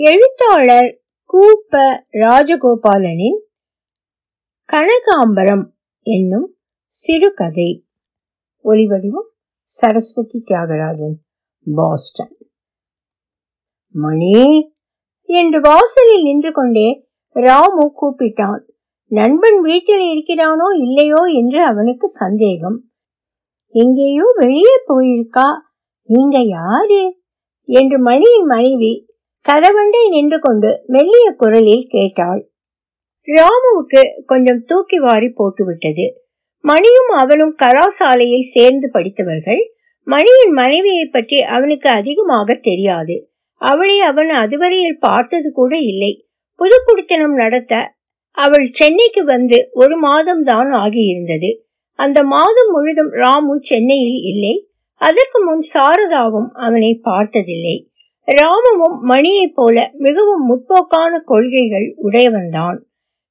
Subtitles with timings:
[0.00, 3.38] எழுத்தாளர் கூப்ப ராஜகோபாலனின்
[4.72, 5.70] கனகாம்பரம்
[6.02, 7.84] என்னும் சிறுகதை.
[8.64, 9.28] ஒலிவடிவம்
[9.62, 11.14] சரஸ்வதி தியாகராஜன்
[11.64, 12.36] பாஸ்டன்.
[13.90, 14.72] மணி!
[15.24, 18.62] என்று வாசலில் நின்று கொண்டே ராமு கூப்பிட்டான்.
[19.06, 22.84] நண்பன் வீட்டில் இருக்கிறானோ இல்லையோ என்று அவனுக்கு சந்தேகம்.
[23.68, 25.48] எங்கேயோ வெளியே போயிருக்கா?
[26.02, 27.20] நீங்க யாரு?
[27.64, 29.07] என்று மணியின் மனைவி
[29.48, 32.50] கதவண்டை நின்று கொண்டு மெல்லிய குரலில் கேட்டாள்.
[33.24, 36.06] ராமுவுக்கு கொஞ்சம் தூக்கி வாரி போட்டுவிட்டது.
[36.60, 39.72] மணியும் அவளும் கலாசாலையில் சேர்ந்து படித்தவர்கள்.
[40.02, 43.30] மணியின் மனைவியை பற்றி அவனுக்கு அதிகமாக தெரியாது.
[43.54, 46.26] அவளை அவன் அதுவரையில் பார்த்தது கூட இல்லை.
[46.56, 47.96] புதுக்குடித்தனம் நடத்த
[48.30, 51.50] அவள் சென்னைக்கு வந்து ஒரு மாதம் தான் ஆகியிருந்தது.
[51.92, 54.70] அந்த மாதம் முழுதும் ராமு சென்னையில் இல்லை.
[54.94, 57.87] அதற்கு முன் சாரதாவும் அவனை பார்த்ததில்லை.
[58.28, 62.78] ராமுவும் மணியைப் போல மிகவும் முற்போக்கான கொள்கைகள் உடையவன்தான்.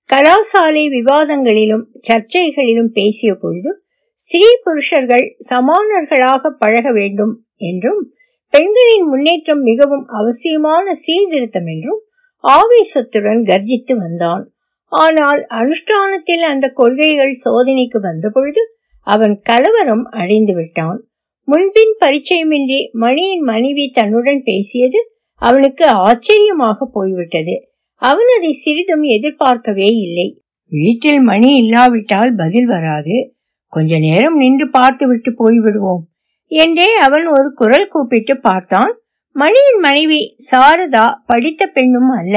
[0.10, 3.72] கலாசாலை விவாதங்களிலும் சர்ச்சைகளிலும் பேசிய பொழுது
[4.20, 8.02] ஸ்திரீ புருஷர்கள் சமானர்களாக பழக வேண்டும் என்றும்
[8.54, 12.02] பெண்களின் முன்னேற்றம் மிகவும் அவசியமான சீர்திருத்தம் என்றும்
[12.44, 14.44] ஆவேசத்துடன் கர்ஜித்து வந்தான்.
[14.92, 18.62] ஆனால் அனுஷ்டானத்தில் அந்த கொள்கைகள் சோதனைக்கு வந்தபொழுது
[19.08, 21.00] அவன் கலவரம் அடைந்து விட்டான்
[21.48, 25.00] முன்பின் பரிச்சயமின்றி மணியின் மனைவி தன்னுடன் பேசியது
[25.42, 27.56] அவனுக்கு ஆச்சரியமாக போய்விட்டது.
[28.02, 30.42] அவன் அதை சிறிதும் எதிர்பார்க்கவே இல்லை.
[30.72, 33.16] வீட்டில் மணி இல்லாவிட்டால் பதில் வராது.
[33.74, 36.04] கொஞ்ச நேரம் நின்று பார்த்து விட்டு போய்விடுவோம்
[36.52, 38.92] என்றே அவன் ஒரு குரல் கூப்பிட்டு பார்த்தான்.
[39.36, 42.36] மணியின் மனைவி சாரதா படித்த பெண்ணும் அல்ல.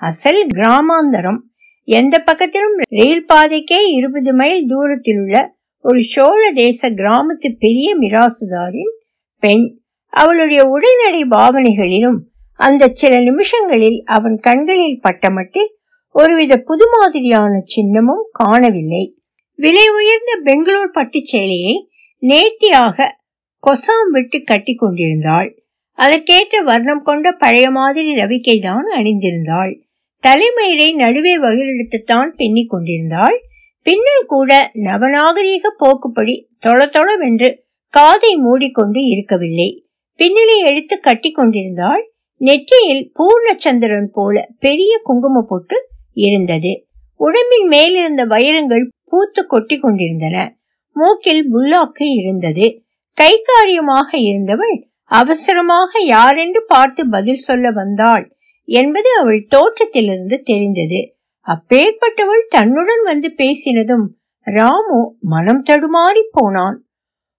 [0.00, 1.40] அசல் கிராமாந்தரம்.
[1.88, 5.36] எந்த பக்கத்திலும் ரயில் பாதைக்கே இருபது மைல் தூரத்தில் உள்ள
[5.82, 8.92] ஒரு சோழ தேச கிராமத்து பெரிய மிராசுதாரின்
[9.38, 9.80] பெண்.
[10.08, 12.18] அவளுடைய உடைநடை பாவனைகளிலும்
[12.54, 15.70] அந்த சில நிமிஷங்களில் அவன் கண்களில் பட்டமட்டில்
[16.12, 19.18] ஒருவித புது மாதிரியான சின்னமும் காணவில்லை.
[19.54, 23.18] விலை உயர்ந்த பெங்களூர் பட்டு சேலையை நேர்த்தியாக
[23.62, 25.62] கொசாம் விட்டு கட்டி கொண்டிருந்தாள்.
[25.92, 29.80] அதற்கேற்ற வர்ணம் கொண்ட பழைய மாதிரி ரவிக்கை தான் அணிந்திருந்தாள்.
[30.22, 33.42] தலைமயிரை நடுவே வகிரெடுத்துத்தான் பின்னிக் கொண்டிருந்தாள்.
[33.82, 39.84] பின்னல் கூட நவநாகரீக போக்குப்படி தொள தொளவென்று காதை மூடிக்கொண்டு இருக்கவில்லை.
[40.18, 42.12] பின்னலை எடுத்து கட்டி கொண்டிருந்தாள்.
[42.36, 46.86] நெற்றியில் பூர்ணச்சந்திரன் போல பெரிய குங்கும பொட்டு இருந்தது.
[47.20, 50.56] உடம்பின் மேலிருந்த வைரங்கள் பூத்து கொட்டி கொண்டிருந்தன.
[50.96, 52.82] மூக்கில் புல்லாக்கு இருந்தது.
[53.18, 61.00] கைகாரியமாக இருந்தவள் அவசரமாக யாரென்று பார்த்து பதில் சொல்ல வந்தாள் என்பது அவள் தோற்றத்திலிருந்து தெரிந்தது.
[61.50, 64.06] அப்பேற்பட்டவள் தன்னுடன் வந்து பேசினதும்
[64.40, 66.84] ராமு மனம் தடுமாறி போனான்.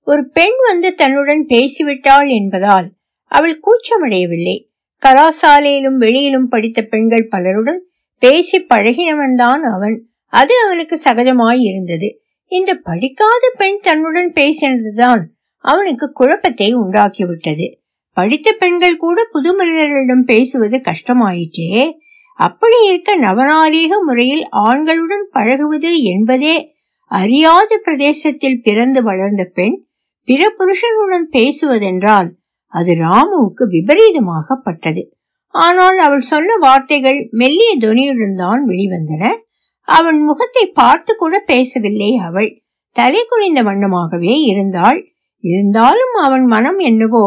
[0.02, 2.92] ஒரு பெண் வந்து தன்னுடன் பேசிவிட்டாள் என்பதால்
[3.26, 4.68] அவள் கூச்சமடையவில்லை.
[5.02, 7.86] கலாசாலையிலும் வெளியிலும் படித்த பெண்கள் பலருடன்
[8.20, 10.06] பேசி பழகினவன்தான் அவன்.
[10.26, 12.22] அது அவனுக்கு சகஜமாய் இருந்தது.
[12.48, 15.22] இந்த படிக்காத பெண் தன்னுடன் பேசினதுதான்
[15.58, 17.76] அவனுக்கு குழப்பத்தை உண்டாக்கிவிட்டது.
[18.14, 21.92] படித்த பெண்கள் கூட புது மனிதர்களிடம் பேசுவது கஷ்டமாயிற்றே.
[22.40, 26.56] அப்படி இருக்க நவநாகரிக முறையில் ஆண்களுடன் பழகுவது என்பதே
[27.12, 29.76] அறியாத பிரதேசத்தில் பிறந்து வளர்ந்த பெண்
[30.28, 32.30] பிற புருஷனுடன் பேசுவதென்றால்
[32.74, 35.02] அது ராமுவுக்கு விபரீதமாகப்பட்டது.
[35.48, 39.24] ஆனால் அவள் சொன்ன வார்த்தைகள் மெல்லிய துணியுடன் தான் வெளிவந்தன.
[39.88, 42.50] அவன் முகத்தை பார்த்து கூட பேசவில்லை அவள்.
[42.96, 45.00] தலை குனிந்த வண்ணமாகவே இருந்தாள்.
[45.44, 47.26] இருந்தாலும் அவன் மனம் என்னவோ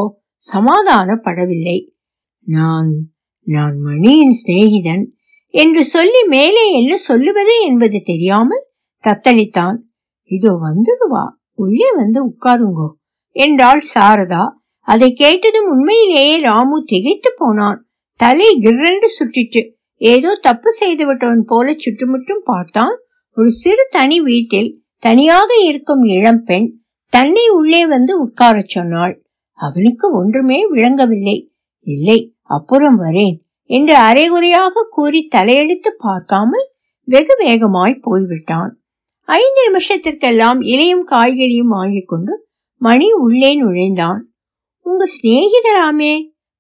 [0.53, 1.79] சமாதானப்படவில்லை.
[2.47, 2.91] நான்
[3.47, 5.05] நான் மணியின் சிநேகிதன்
[5.51, 8.69] என்று சொல்லி மேலே என்ன சொல்லுவது என்பது தெரியாமல்
[9.05, 9.77] தத்தளித்தான்.
[10.23, 12.89] இதோ வந்துடுவா உள்ளே வந்து உட்காருங்கோ
[13.33, 14.49] என்றாள் சாரதா.
[14.81, 17.87] அதை கேட்டதும் உண்மையிலேயே ராமு திகைத்து போனான்.
[18.17, 19.63] தலை கிர்ரென்று சுற்றிட்டு
[19.97, 22.97] ஏதோ தப்பு செய்து விட்டவன் போல சுற்றுமுற்றும் பார்த்தான்.
[23.31, 26.69] ஒரு சிறு தனி வீட்டில் தனியாக இருக்கும் இளம்பெண்
[27.09, 29.25] தன்னை உள்ளே வந்து உட்காரச் சொன்னாள்.
[29.53, 31.53] அவனுக்கு ஒன்றுமே விளங்கவில்லை.
[31.81, 33.37] இல்லை அப்புறம் வரேன்
[33.71, 36.67] என்று அரைகுறையாக கூறி தலையெடுத்து பார்க்காமல்
[37.09, 38.73] வெகு வேகமாய் போய்விட்டான்.
[39.29, 42.33] ஐந்து நிமிஷத்திற்கெல்லாம் இலையும் காய்கறியும் வாங்கிக் கொண்டு
[42.83, 44.21] மணி உள்ளே நுழைந்தான்.
[44.87, 46.15] உங்க சிநேகிதராமே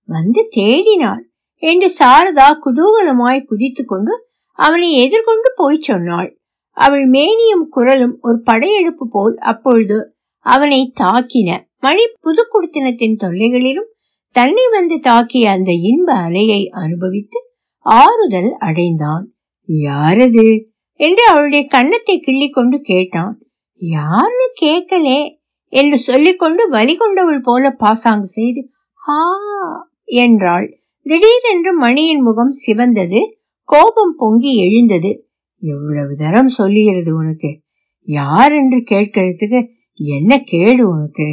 [0.09, 1.25] வந்து தேடினார்
[1.63, 4.15] என்று சாரதா குதூகலமாய் குதித்து கொண்டு
[4.59, 6.31] அவனை எதிர்கொண்டு போய் சொன்னாள்.
[6.77, 9.99] அவள் மேனியும் குரலும் ஒரு படையெடுப்பு போல் அப்பொழுது
[10.47, 11.51] அவனை தாக்கின.
[11.79, 13.91] மணி புது குடித்தனத்தின் தொல்லைகளிலும்
[14.35, 17.41] தன்னை வந்து தாக்கிய அந்த இன்ப அலையை அனுபவித்து
[17.87, 19.25] ஆறுதல் அடைந்தான்.
[19.69, 20.47] யாரது?
[21.01, 23.35] என்று அவளுடைய கன்னத்தை கிள்ளி கொண்டு கேட்டான்.
[23.81, 25.21] யாருன்னு கேட்கலே
[25.73, 28.69] என்று சொல்லிக்கொண்டு வலி கொண்டவள் போல பாசாங்கு செய்து
[29.09, 29.19] ஆ
[30.05, 30.67] என்றாள்.
[31.07, 33.21] திடீரென்று மணியின் முகம் சிவந்தது
[33.69, 35.29] கோபம் பொங்கி எழுந்தது.
[35.63, 37.51] எவ்வளவு தரம் சொல்லுகிறது உனக்கு?
[38.09, 39.61] யார் என்று கேட்கறதுக்கு
[39.93, 41.29] என்ன கேடு உனக்கு?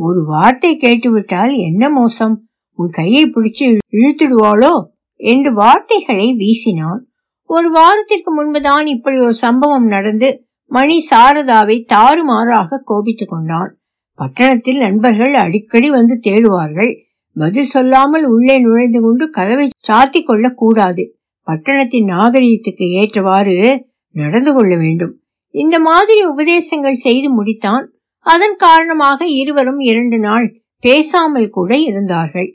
[0.00, 2.46] ஒரு வார்த்தை கேட்டுவிட்டால் என்ன மோசம்?
[2.72, 4.84] உன் கையை பிடிச்சு இழுத்துடுவாளோ?
[5.14, 7.00] என்று வார்த்தைகளை வீசினான்.
[7.44, 13.78] ஒரு வாரத்திற்கு முன்புதான் இப்படி ஒரு சம்பவம் நடந்து மணி சாரதாவை தாறுமாறாக கோபித்துக் கொண்டான்.
[14.14, 16.94] பட்டணத்தில் நண்பர்கள் அடிக்கடி வந்து தேடுவார்கள்.
[17.34, 21.18] பதில் சொல்லாமல் உள்ளே நுழைந்து கொண்டு கதவை சாத்தி கொள்ள கூடாது.
[21.42, 25.20] பட்டணத்தின் நாகரீகத்துக்கு ஏற்றவாறு நடந்து கொள்ள வேண்டும்.
[25.48, 27.86] இந்த மாதிரி உபதேசங்கள் செய்து முடித்தான்
[28.28, 30.46] அதன் காரணமாக இருவரும் இரண்டு நாள்
[30.84, 32.48] பேசாமல் கூட இருந்தார்கள்.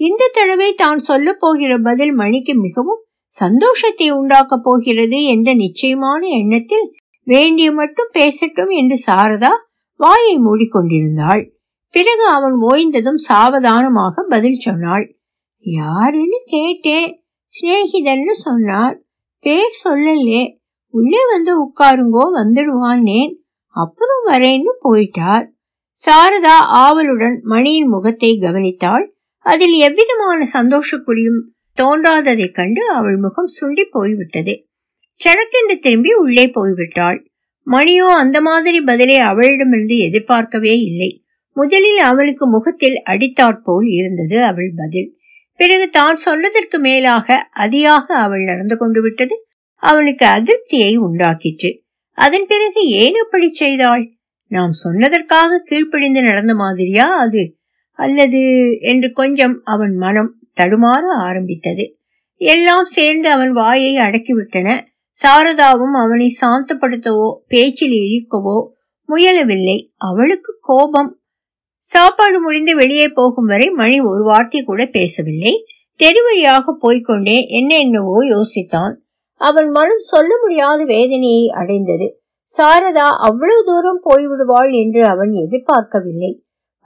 [0.00, 6.86] இந்த தடவை தான் சொல்ல போகிற பதில் மணிக்கு மிகவும் சந்தோஷத்தை உண்டாக்கப் போகிறது என்ற நிச்சயமான எண்ணத்தில்
[7.26, 9.52] வேண்டிய மட்டும் பேசட்டும் என்று சாரதா
[10.00, 11.42] வாயை மூடிக்கொண்டிருந்தாள்.
[11.94, 15.04] பிறகு அவன் ஓய்ந்ததும் சாவதானமாக பதில் சொன்னாள்.
[15.64, 17.10] யாருன்னு கேட்டேன்.
[17.52, 18.96] சிநேகிதன்னு சொன்னார்.
[19.44, 20.42] பேர் சொல்லலே.
[20.94, 23.32] உள்ளே வந்து உட்காருங்கோ வந்துடுவானேன்.
[23.76, 25.46] அப்புறம் வரேன்னு போயிட்டார்
[26.06, 29.04] சாரதா ஆவலுடன் மணியின் முகத்தை கவனித்தாள்.
[29.38, 31.40] அதில் எவ்விதமான சந்தோஷக்குறியும்
[31.78, 34.54] தோன்றாததைக் கண்டு அவள் முகம் சுண்டி போய்விட்டது.
[35.20, 37.18] சடக்கென்று திரும்பி உள்ளே போய்விட்டாள்.
[37.66, 41.22] மணியோ அந்த மாதிரி பதிலை அவளிடமிருந்து எதிர்பார்க்கவே இல்லை.
[41.56, 45.16] முதலில் அவனுக்கு முகத்தில் அடித்தாற்போல் இருந்தது அவள் பதில்.
[45.54, 49.36] பிறகு தான் சொன்னதற்கு மேலாக அதியாக அவள் நடந்து கொண்டு விட்டது.
[49.82, 51.70] அவனுக்கு அதிருப்தியை உண்டாக்கிற்று.
[52.18, 54.12] அதன் பிறகு ஏன் அப்படி செய்தாள்?
[54.46, 57.54] நாம் சொன்னதற்காக கீழ்ப்படிந்து நடந்த மாதிரியா அது?
[57.98, 58.40] அல்லது
[58.80, 61.96] என்று கொஞ்சம் அவன் மனம் தடுமாற ஆரம்பித்தது.
[62.36, 64.68] எல்லாம் சேர்ந்து அவன் வாயை அடக்கிவிட்டன.
[65.18, 68.58] சாரதாவும் அவனை சாந்தப்படுத்தவோ பேச்சில் இழிக்கவோ
[69.08, 69.78] முயலவில்லை.
[69.96, 71.20] அவளுக்கு கோபம்.
[71.76, 75.64] சாப்பாடு முடிந்து வெளியே போகும் வரை மணி ஒரு வார்த்தை கூட பேசவில்லை.
[76.00, 78.94] தெருவழியாக போய்கொண்டே என்ன என்னவோ யோசித்தான்.
[79.40, 82.06] அவன் மனம் சொல்ல முடியாத வேதனையை அடைந்தது.
[82.50, 86.32] சாரதா அவ்வளவு தூரம் போய்விடுவாள் என்று அவன் எதிர்பார்க்கவில்லை.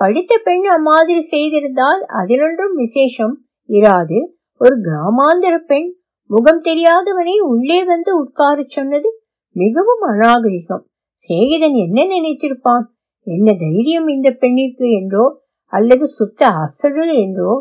[0.01, 3.35] படித்த பெண் அம்மாதிரி செய்திருந்தால் அதிலொன்றும் விசேஷம்
[3.69, 4.19] இராது.
[4.61, 5.89] ஒரு கிராமாந்தர பெண்
[6.31, 9.09] முகம் தெரியாதவனை உள்ளே வந்து உட்கார சொன்னது
[9.57, 10.85] மிகவும் அநாகரிகம்.
[11.21, 12.85] சிநேகிதன் என்ன நினைத்திருப்பான்?
[13.27, 15.25] என்ன தைரியம் இந்த பெண்ணிற்கு என்றோ
[15.73, 17.53] அல்லது சுத்த அசடு என்றோ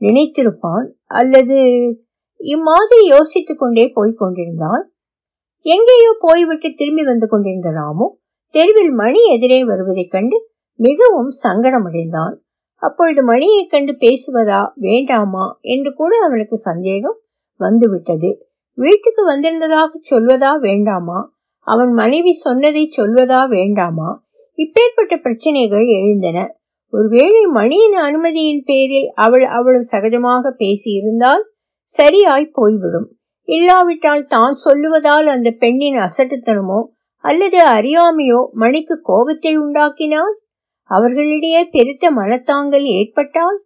[0.00, 1.58] நினைத்திருப்பான் அல்லது
[2.42, 4.92] இம்மாதிரி யோசித்துக் கொண்டே போய்க் கொண்டிருந்தான்.
[5.60, 8.18] எங்கேயோ போய்விட்டு திரும்பி வந்து கொண்டிருந்த ராமு
[8.50, 12.36] தெருவில் மணி எதிரே வருவதைக் கண்டு மிகவும் சங்கடமடைந்தான்.
[12.74, 17.18] அப்பொழுது மணியைக் கண்டு பேசுவதா வேண்டாமா என்று கூட அவனுக்கு சந்தேகம்
[17.56, 18.46] வந்துவிட்டது.
[18.74, 21.34] வீட்டுக்கு வந்திருந்ததாக சொல்வதா வேண்டாமா?
[21.58, 24.22] அவன் மனைவி சொன்னதை சொல்வதா வேண்டாமா?
[24.56, 26.56] இப்பேற்பட்ட பிரச்சனைகள் எழுந்தன.
[26.90, 31.42] ஒருவேளை மணியின் அனுமதியின் பேரில் அவள் அவ்வளவு சகஜமாக பேசியிருந்தால்
[31.90, 33.08] சரியாய் போய்விடும்.
[33.48, 36.80] இல்லாவிட்டால் தான் சொல்லுவதால் அந்த பெண்ணின் அசட்டுத்தனமோ
[37.24, 40.34] அல்லது அறியாமையோ மணிக்கு கோபத்தை உண்டாக்கினால்?
[40.90, 43.58] அவர்களிடையே பெருத்த மனத்தாங்கல் ஏற்பட்டால்?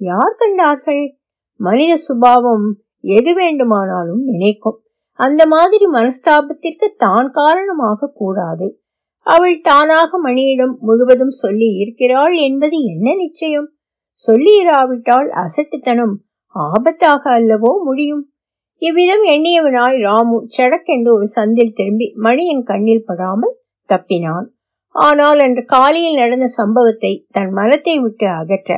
[0.00, 1.04] யார் கண்டார்கள்?
[1.60, 2.66] மனித சுபாவம்
[3.00, 4.78] எது வேண்டுமானாலும் நினைக்கும்.
[5.18, 8.66] அந்த மாதிரி மனஸ்தாபத்திற்கு தான் காரணமாக கூடாது.
[9.26, 13.68] அவள் தானாக மணியிடம் முழுவதும் சொல்லி இருக்கிறாள் என்பது என்ன நிச்சயம்?
[14.20, 16.14] சொல்லியிராவிட்டால் அசட்டுத்தனம்
[16.66, 18.22] ஆபத்தாக அல்லவோ முடியும்.
[18.82, 23.56] இவ்விதம் எண்ணியவனாய் ராமு சடக்கென்று ஒரு சந்தில் திரும்பி மணியின் கண்ணில் படாமல்
[23.88, 24.46] தப்பினான்.
[24.94, 28.70] ஆனால் அன்று காலையில் நடந்த சம்பவத்தை தன் மனத்தை விட்டு அகற்ற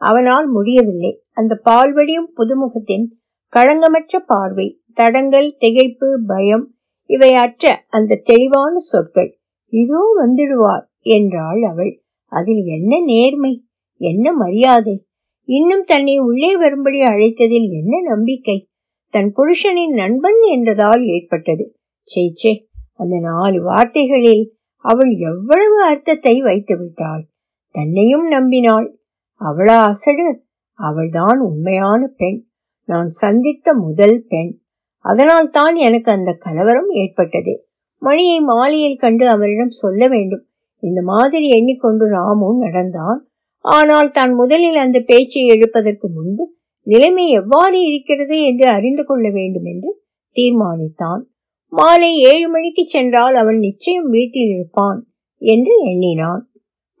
[0.00, 1.12] அவனால் முடியவில்லை.
[1.30, 3.06] அந்த பால்வடியும் புதுமுகத்தின்
[3.52, 6.64] களங்கமற்ற பார்வை தடங்கல் திகைப்பு பயம்
[7.10, 9.30] இவை அற்ற அந்த தெளிவான சொற்கள்.
[9.72, 11.92] இதோ வந்துடுவார் என்றாள் அவள்.
[12.32, 13.52] அதில் என்ன நேர்மை
[14.00, 14.96] என்ன மரியாதை?
[15.44, 18.68] இன்னும் தன்னை உள்ளே வரும்படி அழைத்ததில் என்ன நம்பிக்கை?
[19.08, 21.76] தன் புருஷனின் நண்பன் என்றதால் ஏற்பட்டது.
[22.14, 27.26] சேச்சே அந்த நாலு வார்த்தைகளில் அவள் எவ்வளவு அர்த்தத்தை வைத்து விட்டாள்?
[27.70, 28.92] தன்னையும் நம்பினாள்.
[29.40, 30.44] அவளா அசடு?
[30.72, 32.46] அவள்தான் உண்மையான பெண்.
[32.84, 34.58] நான் சந்தித்த முதல் பெண்.
[34.98, 37.66] அதனால் தான் எனக்கு அந்த கலவரம் ஏற்பட்டது.
[37.98, 40.46] மணியை மாலையில் கண்டு அவரிடம் சொல்ல வேண்டும்.
[40.78, 43.31] இந்த மாதிரி எண்ணிக்கொண்டு ராமும் நடந்தான்.
[43.64, 46.44] ஆனால் தான் முதலில் அந்த பேச்சை எழுப்பதற்கு முன்பு
[46.86, 49.90] நிலைமை எவ்வாறு இருக்கிறது என்று அறிந்து கொள்ள வேண்டும் என்று
[50.36, 51.22] தீர்மானித்தான்.
[51.72, 54.98] மாலை ஏழு மணிக்கு சென்றால் அவன் நிச்சயம் வீட்டில் இருப்பான்
[55.42, 56.42] என்று எண்ணினான்.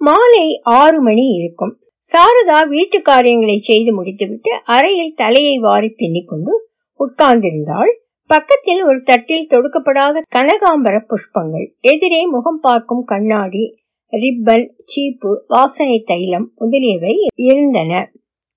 [0.00, 0.44] மாலை
[0.78, 1.74] ஆறு மணி இருக்கும்.
[2.04, 6.52] சாரதா வீட்டு காரியங்களை செய்து முடித்துவிட்டு அறையில் தலையை வாரி பின்னிக்கொண்டு
[7.00, 7.92] உட்கார்ந்திருந்தாள்.
[8.30, 13.62] பக்கத்தில் ஒரு தட்டில் தொடுக்கப்படாத கனகாம்பர புஷ்பங்கள் எதிரே முகம் பார்க்கும் கண்ணாடி
[14.12, 17.12] ரிப்பன் சீப்பு வாசனை தைலம் முதலியவை
[17.46, 17.92] இருந்தன.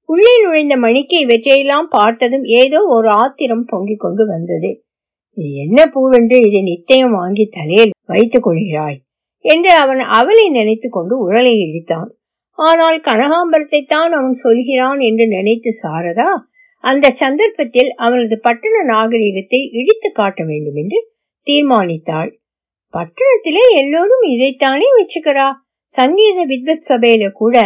[0.10, 4.72] உள்ளே நுழைந்த மணிக்கு இவற்றையெல்லாம் பார்த்ததும் ஏதோ ஒரு ஆத்திரம் பொங்கிக் கொண்டு வந்தது.
[5.64, 9.00] என்ன பூவென்று இதை நித்தயம் வாங்கி தலையில் வைத்துக் கொள்கிறாய்?
[9.46, 12.10] என்று அவன் அவளை நினைத்து கொண்டு உரலை இழித்தான்
[12.60, 16.30] ஆனால் கனகாம்பரத்தை தான் அவன் சொல்கிறான் என்று நினைத்து சாரதா
[16.84, 21.00] அந்த சந்தர்ப்பத்தில் அவனது பட்டண நாகரிகத்தை இடித்து காட்ட வேண்டும் என்று
[21.48, 22.32] தீர்மானித்தாள்.
[22.96, 25.52] பட்டணத்திலே எல்லோரும் இதைத்தானே வச்சுக்கிறா?
[25.84, 27.58] சங்கீத வித்வத் சபையில கூட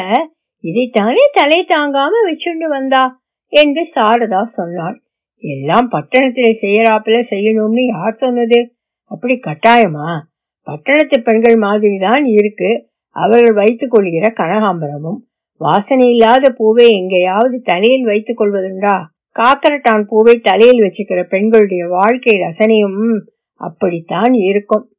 [0.64, 3.22] இதைத்தானே தலை தாங்காம வச்சுண்டு வந்தா?
[3.48, 5.02] என்று சாரதா சொன்னாள்.
[5.38, 8.74] எல்லாம் பட்டணத்திலே செய்யறாப்புல செய்யணும்னு யார் சொன்னது?
[9.04, 10.20] அப்படி கட்டாயமா?
[10.62, 12.90] பட்டணத்து பெண்கள் மாதிரி தான் இருக்கு.
[13.10, 15.22] அவர்கள் வைத்துக் கொள்கிற கனகாம்பரமும்
[15.62, 19.02] வாசனை இல்லாத பூவை எங்கேயாவது தலையில் வைத்துக் கொள்வதுண்டா?
[19.40, 23.20] காக்கரட்டான் பூவை தலையில் வச்சுக்கிற பெண்களுடைய வாழ்க்கை ரசனையும்
[23.54, 24.92] அப்படித்தான் இருக்கும்.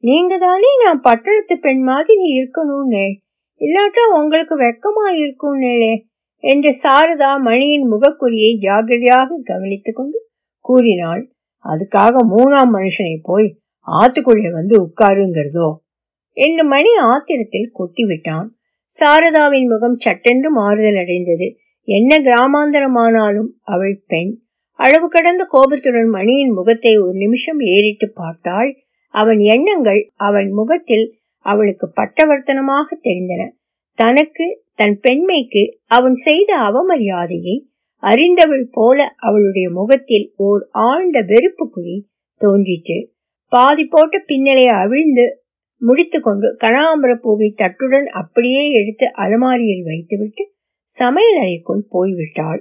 [0.00, 3.06] நீங்க தானே நான் பட்டணத்து பெண் மாதிரி இருக்கணும்னே.
[3.58, 6.04] இல்லாட்டா உங்களுக்கு வெக்கமா இருக்கும்னே
[6.36, 10.26] என்று சாரதா மணியின் முகக்குறியை ஜாகிரதையாக கவனித்துக் கொண்டு
[10.60, 11.32] கூறினாள்.
[11.64, 15.74] அதுக்காக மூணாம் மனுஷனை போய் ஆத்துக்குள்ளே வந்து உட்காருங்கிறதோ?
[16.32, 18.46] என்று மணி ஆத்திரத்தில் கொட்டிவிட்டான்.
[19.00, 21.56] சாரதாவின் முகம் சட்டென்று மாறுதல் அடைந்தது.
[21.82, 24.38] என்ன கிராமாந்தரமானாலும் அவள் பெண்.
[24.72, 28.76] அளவு கடந்த கோபத்துடன் மணியின் முகத்தை ஒரு நிமிஷம் ஏறிட்டு பார்த்தாள்.
[29.08, 33.50] அவன் எண்ணங்கள் அவன் முகத்தில் அவளுக்கு பட்டவர்த்தனமாக தெரிந்தன.
[33.94, 43.12] தனக்கு தன் பெண்மைக்கு அவன் செய்த அவமரியாதையை அறிந்தவள் போல அவளுடைய முகத்தில் ஓர் ஆழ்ந்த வெறுப்பு குறி தோன்றிற்று.
[43.48, 45.42] பாதி போட்ட பின்னலை அவிழ்ந்து
[45.76, 52.60] முடித்து கொண்டு கனகாம்பர பூவை தட்டுடன் அப்படியே எடுத்து அலமாரியில் வைத்துவிட்டு சமையல் அறைக்குள் போய்விட்டாள்.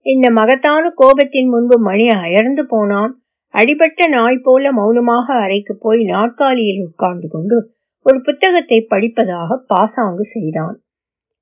[0.00, 3.23] இந்த மகத்தான கோபத்தின் முன்பு மணி அயர்ந்து போனான்.
[3.54, 10.82] அடிபட்ட நாய் போல மௌனமாக அறைக்கு போய் நாற்காலியில் உட்கார்ந்து கொண்டு ஒரு புத்தகத்தை படிப்பதாக பாசாங்கு செய்தான்.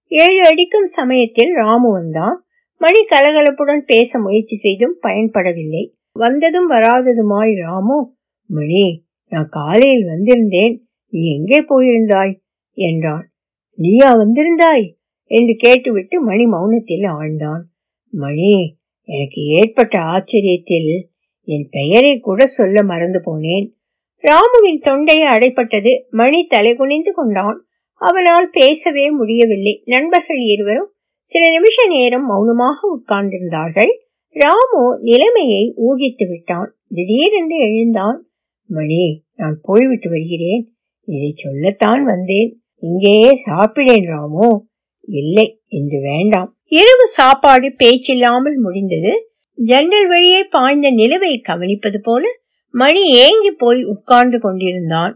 [0.07, 2.45] ஏழு அடிக்கும் சமயத்தில் ராமு வந்தான்.
[2.77, 5.91] மணி கலகலப்புடன் பேச முயற்சி செய்தும் பயன்படவில்லை.
[6.13, 8.15] வந்ததும் வராததுமாய் ராமு
[8.47, 10.75] மணி நான் காலையில் வந்திருந்தேன்.
[11.09, 12.35] நீ எங்கே போயிருந்தாய்?
[12.73, 13.33] என்றான்.
[13.79, 14.87] நீயா வந்திருந்தாய்?
[15.27, 17.63] என்று கேட்டுவிட்டு மணி மௌனத்தில் ஆழ்ந்தான்.
[18.13, 18.79] மணி
[19.09, 21.11] எனக்கு ஏற்பட்ட ஆச்சரியத்தில்
[21.45, 23.71] என் பெயரை கூட சொல்ல மறந்து போனேன்.
[24.23, 27.67] ராமுவின் தொண்டை அடைப்பட்டது மணி தலை குனிந்து கொண்டான்.
[27.95, 29.83] அவனால் பேசவே முடியவில்லை.
[29.85, 33.99] நண்பர்கள் இருவரும் சில நிமிஷ நேரம் மௌனமாக உட்கார்ந்திருந்தார்கள்.
[34.29, 36.77] ராமு நிலைமையை ஊகித்து விட்டான்.
[36.89, 38.29] திடீரென்று எழுந்தான்.
[38.67, 40.73] மணி நான் போய்விட்டு வருகிறேன்.
[41.05, 42.61] இதை சொல்லத்தான் வந்தேன்.
[42.77, 44.67] இங்கேயே சாப்பிடேன் ராமு.
[45.01, 46.57] இல்லை இன்று வேண்டாம்.
[46.65, 49.32] இரவு சாப்பாடு பேச்சில்லாமல் முடிந்தது.
[49.59, 52.25] ஜன்னல் வழியே பாய்ந்த நிலவை கவனிப்பது போல
[52.75, 55.13] மணி ஏங்கி போய் உட்கார்ந்து கொண்டிருந்தான்.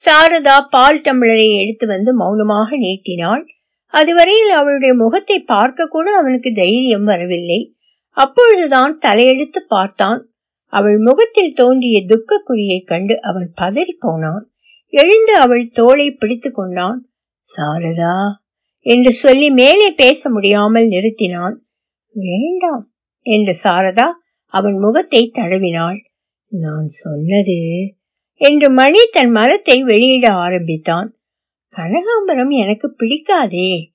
[0.00, 3.42] சாரதா பால் டம்ளரை எடுத்து வந்து மௌனமாக நீட்டினாள்.
[3.94, 7.60] அதுவரையில் அவளுடைய முகத்தை பார்க்க கூட அவனுக்கு தைரியம் வரவில்லை.
[8.16, 10.20] அப்பொழுதுதான் தலையெடுத்து பார்த்தான்.
[10.72, 14.44] அவள் முகத்தில் தோன்றிய துக்கக்குறியை கண்டு அவன் பதறி போனான்.
[14.92, 17.00] எழுந்து அவள் தோளை பிடித்து கொண்டான்.
[17.48, 18.14] சாரதா
[18.86, 21.56] என்று சொல்லி மேலே பேச முடியாமல் நிறுத்தினான்.
[22.14, 22.84] வேண்டாம்
[23.20, 24.06] என்று சாரதா
[24.46, 26.08] அவன் முகத்தை தடவினாள்
[26.48, 27.58] நான் சொன்னது
[28.34, 31.18] என்று மணி தன் மரத்தை வெளியிட ஆரம்பித்தான்.
[31.76, 33.86] கனகாம்பரம் எனக்கு பிடிக்காதே.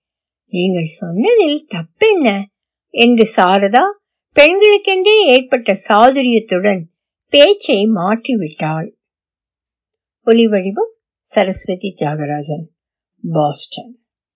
[0.47, 2.43] நீங்கள் சொன்னதில் தப்பென்ன?
[2.89, 3.83] என்று சாரதா
[4.35, 6.81] பெண்களுக்கென்றே ஏற்பட்ட சாதுரியத்துடன்
[7.29, 8.91] பேச்சை மாற்றிவிட்டாள்.
[10.23, 12.65] ஒலி வடிவம் சரஸ்வதி தியாகராஜன்
[13.31, 14.04] பாஸ்டன்.